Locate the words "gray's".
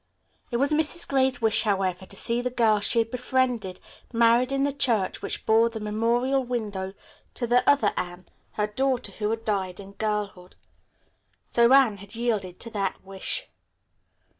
1.07-1.43